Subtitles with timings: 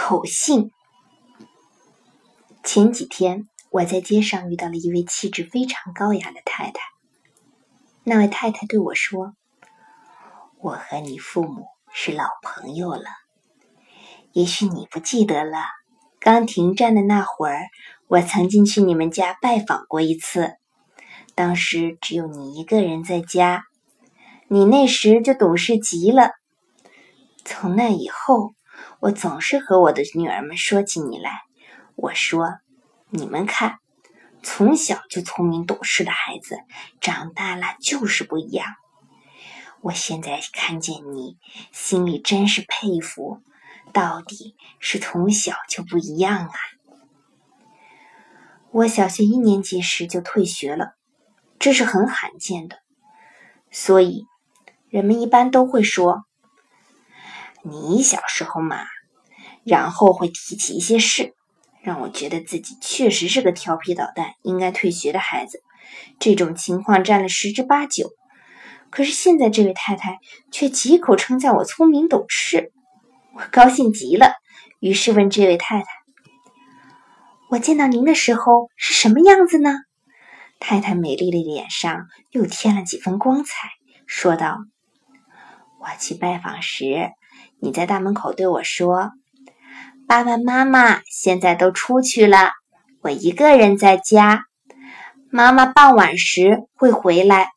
[0.00, 0.72] 口信。
[2.64, 6.80] 前几天，我在街上遇到了一位气质非常高雅的太太。
[8.02, 9.34] 那位太太对我说
[10.58, 13.04] ：“我和你父母是老朋友了，
[14.32, 15.58] 也许你不记得了。
[16.18, 17.68] 刚停站的那会儿，
[18.08, 20.54] 我曾经去你们家拜访过一次，
[21.34, 23.64] 当时只有你一个人在家，
[24.48, 26.30] 你那时就懂事极了。
[27.44, 28.54] 从那以后。”
[29.00, 31.42] 我总是和我的女儿们说起你来，
[31.96, 32.58] 我说
[33.10, 33.78] ：“你们看，
[34.42, 36.58] 从小就聪明懂事的孩子，
[37.00, 38.66] 长大了就是不一样。”
[39.82, 41.38] 我现在看见你，
[41.72, 43.40] 心里真是佩服，
[43.94, 46.52] 到底是从小就不一样啊！
[48.72, 50.96] 我小学一年级时就退学了，
[51.58, 52.76] 这是很罕见的，
[53.70, 54.26] 所以
[54.90, 56.26] 人们一般都会说。
[57.62, 58.78] 你小时候嘛，
[59.64, 61.34] 然后会提起一些事，
[61.82, 65.62] 让我觉得自己确实是个调皮捣蛋、应该退学的孩子。
[66.18, 68.10] 这种情况占了十之八九。
[68.90, 70.18] 可是现在这位太太
[70.50, 72.72] 却几口称赞我聪明懂事，
[73.34, 74.32] 我高兴极了。
[74.80, 75.86] 于是问这位太太
[77.50, 79.70] ：“我见到您的时候是什么样子呢？”
[80.58, 83.68] 太太美丽的脸上又添了几分光彩，
[84.06, 84.58] 说道
[85.80, 87.10] ：“我去拜访时。”
[87.62, 89.12] 你在大门口对我说
[90.08, 92.52] ：“爸爸妈妈现在都出去了，
[93.02, 94.44] 我一个人在家。
[95.30, 97.50] 妈妈傍晚时会回来。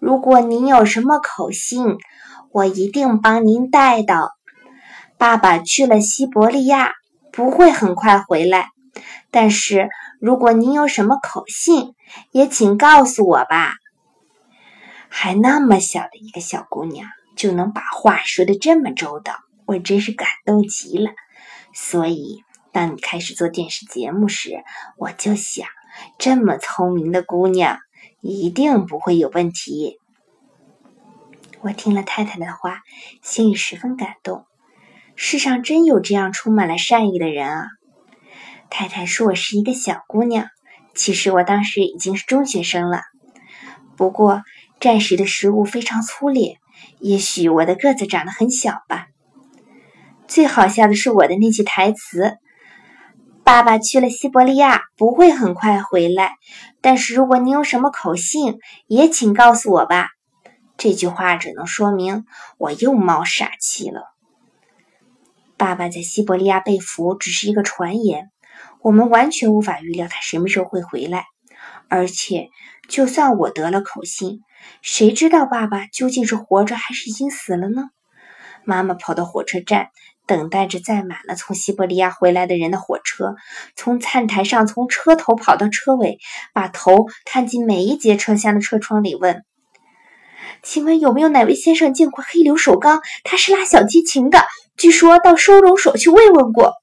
[0.00, 1.98] 如果您有什么口信，
[2.52, 4.30] 我一定帮您带到。
[5.18, 6.94] 爸爸去了西伯利亚，
[7.30, 8.68] 不会很快回来。
[9.30, 11.94] 但是如果您有什么口信，
[12.32, 13.74] 也请告诉我吧。”
[15.12, 19.34] 还那么小的一个小姑娘，就能把话说的这么周到。
[19.70, 21.12] 我真是感动极了，
[21.72, 24.64] 所以当你开始做电视节目时，
[24.96, 25.68] 我就想，
[26.18, 27.78] 这么聪明的姑娘
[28.20, 30.00] 一定不会有问题。
[31.60, 32.80] 我听了太太的话，
[33.22, 34.44] 心里十分感动。
[35.14, 37.68] 世上真有这样充满了善意的人啊！
[38.70, 40.48] 太太说我是一个小姑娘，
[40.96, 43.02] 其实我当时已经是中学生了。
[43.96, 44.42] 不过
[44.80, 46.58] 战时的食物非常粗劣，
[46.98, 49.06] 也许我的个子长得很小吧。
[50.30, 52.36] 最好笑的是我的那句台词
[53.42, 56.34] ：“爸爸去了西伯利亚，不会很快回来。
[56.80, 60.06] 但是如果你有什么口信，也请告诉我吧。”
[60.78, 62.26] 这句话只能说明
[62.58, 64.04] 我又冒傻气了。
[65.56, 68.30] 爸爸在西伯利亚被俘只是一个传言，
[68.82, 71.24] 我们完全无法预料他什么时候会回来。
[71.88, 72.50] 而且，
[72.88, 74.42] 就算我得了口信，
[74.80, 77.90] 谁知道爸爸究竟是活着还是已经死了呢？
[78.62, 79.88] 妈妈跑到火车站。
[80.30, 83.34] 等待着载满了从西伯利亚回来的人的火车，
[83.74, 86.18] 从餐台上从车头跑到车尾，
[86.54, 89.42] 把头探进每一节车厢的车窗里问
[90.62, 93.00] ：“请问有没有哪位先生见过黑柳守刚？
[93.24, 94.44] 他是拉小提琴的，
[94.76, 96.74] 据说到收容所去慰问过。”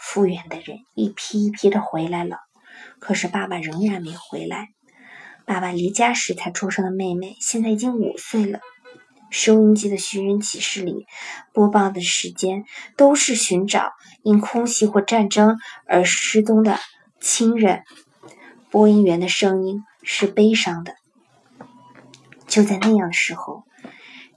[0.00, 2.38] 复员的人一批一批的回来了，
[2.98, 4.68] 可是爸爸仍然没回来。
[5.44, 8.60] 爸爸离家时才出生的妹妹现在已经五岁了。
[9.30, 11.06] 收音机的寻人启事里
[11.52, 12.64] 播报的时间
[12.96, 16.78] 都是寻找因空袭或战争而失踪的
[17.20, 17.82] 亲人。
[18.70, 20.94] 播音员的声音是悲伤的。
[22.46, 23.64] 就在那样的时候，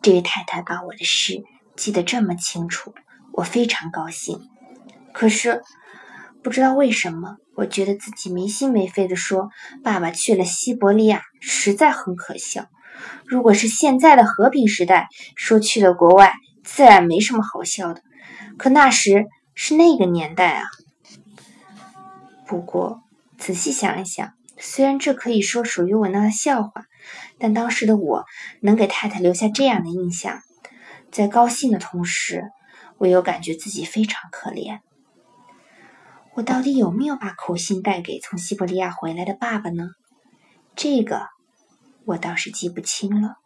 [0.02, 1.44] 这位太太把我的事
[1.76, 2.94] 记得这么清楚，
[3.34, 4.40] 我非常高兴。
[5.14, 5.62] 可是
[6.44, 9.50] 不知道为什么，我觉得自己没心没肺的说
[9.84, 12.66] 爸爸去了西伯利亚，实在很可笑。
[13.26, 18.02] 如果是现在的和平时代，说去了国外，自然没什么好笑的。
[18.58, 20.66] 可那时是那个年代啊。
[22.46, 23.02] 不过
[23.38, 26.86] 仔细想一想，虽然这可以说属于我那笑话，
[27.40, 28.26] 但当时的我
[28.60, 30.42] 能给太太留下这样的印象，
[31.12, 32.52] 在高兴的同时，
[32.98, 34.80] 我又感觉自己非常可怜。
[36.34, 39.90] 我到底有没有把口信带给从西伯利亚回来的爸爸呢？
[40.76, 41.28] 这个。
[42.06, 43.38] 我倒是记不清了。